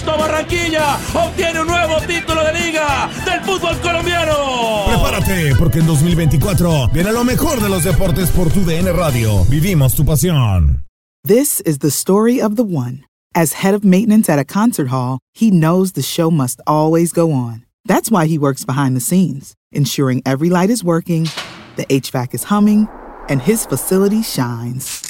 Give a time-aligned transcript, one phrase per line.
[0.00, 4.86] esto Barranquilla obtiene un nuevo título de liga del fútbol colombiano.
[4.86, 9.44] Prepárate, porque en 2024 viene lo mejor de los deportes por tu DN Radio.
[9.44, 10.86] Vivimos tu pasión.
[11.22, 13.04] This is the story of the one.
[13.34, 17.30] As head of maintenance at a concert hall, he knows the show must always go
[17.32, 17.66] on.
[17.84, 21.28] That's why he works behind the scenes, ensuring every light is working,
[21.76, 22.88] the HVAC is humming,
[23.28, 25.09] and his facility shines.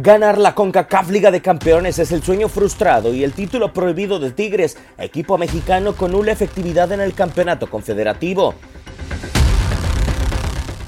[0.00, 4.30] Ganar la CONCACAF Liga de Campeones es el sueño frustrado y el título prohibido de
[4.30, 8.54] Tigres, equipo mexicano con nula efectividad en el campeonato confederativo.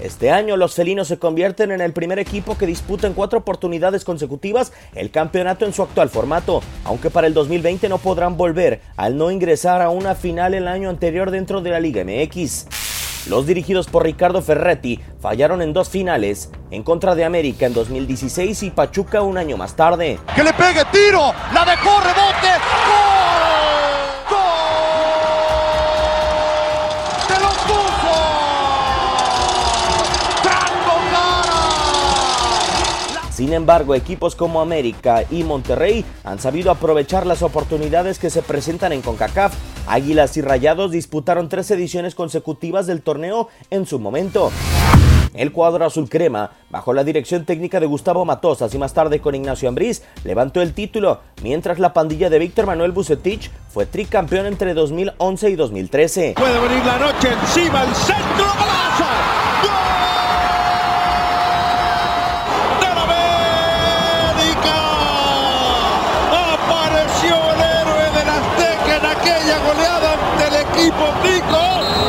[0.00, 4.04] Este año los felinos se convierten en el primer equipo que disputa en cuatro oportunidades
[4.04, 9.16] consecutivas el campeonato en su actual formato, aunque para el 2020 no podrán volver al
[9.16, 12.81] no ingresar a una final el año anterior dentro de la Liga MX.
[13.28, 18.64] Los dirigidos por Ricardo Ferretti fallaron en dos finales, en contra de América en 2016
[18.64, 20.18] y Pachuca un año más tarde.
[20.34, 21.32] ¡Que le pegue tiro!
[21.54, 22.91] ¡La dejó rebote!
[33.42, 38.92] Sin embargo, equipos como América y Monterrey han sabido aprovechar las oportunidades que se presentan
[38.92, 39.52] en CONCACAF.
[39.88, 44.52] Águilas y Rayados disputaron tres ediciones consecutivas del torneo en su momento.
[45.34, 49.34] El cuadro azul crema, bajo la dirección técnica de Gustavo Matosas y más tarde con
[49.34, 54.72] Ignacio Ambriz, levantó el título, mientras la pandilla de Víctor Manuel Bucetich fue tricampeón entre
[54.72, 56.34] 2011 y 2013.
[56.36, 59.11] Puede venir la noche encima, el centro, golazo.
[69.62, 71.62] Goleada ante el equipo Tico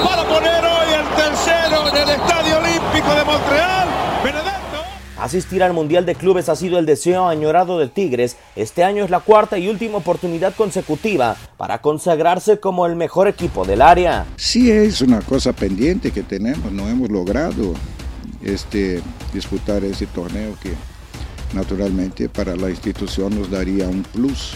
[0.03, 3.87] para poner hoy el tercero en el Estadio Olímpico de Montreal.
[4.23, 4.83] Benedetto.
[5.19, 8.37] Asistir al Mundial de Clubes ha sido el deseo añorado de Tigres.
[8.55, 13.65] Este año es la cuarta y última oportunidad consecutiva para consagrarse como el mejor equipo
[13.65, 14.25] del área.
[14.35, 17.73] Sí es una cosa pendiente que tenemos, no hemos logrado
[18.43, 19.01] este,
[19.33, 20.73] disputar ese torneo que
[21.53, 24.55] naturalmente para la institución nos daría un plus.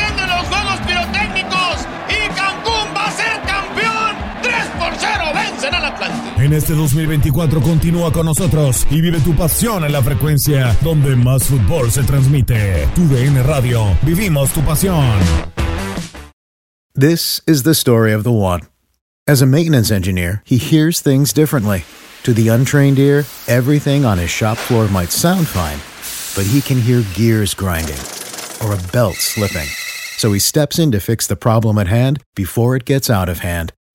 [6.51, 11.45] En este 2024 continúa con nosotros y vive tu pasión en la frecuencia donde más
[11.45, 12.89] fútbol se transmite.
[13.45, 13.97] Radio.
[14.01, 15.17] Vivimos tu pasión.
[16.93, 18.63] This is the story of the one.
[19.25, 21.85] As a maintenance engineer, he hears things differently.
[22.23, 25.79] To the untrained ear, everything on his shop floor might sound fine,
[26.35, 28.01] but he can hear gears grinding
[28.61, 29.69] or a belt slipping.
[30.17, 33.39] So he steps in to fix the problem at hand before it gets out of
[33.39, 33.71] hand.